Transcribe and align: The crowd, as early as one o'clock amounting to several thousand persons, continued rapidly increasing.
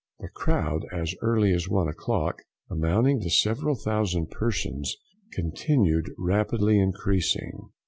The 0.19 0.29
crowd, 0.29 0.81
as 0.91 1.13
early 1.21 1.53
as 1.53 1.69
one 1.69 1.87
o'clock 1.87 2.41
amounting 2.71 3.21
to 3.21 3.29
several 3.29 3.75
thousand 3.75 4.31
persons, 4.31 4.95
continued 5.31 6.09
rapidly 6.17 6.79
increasing. 6.79 7.69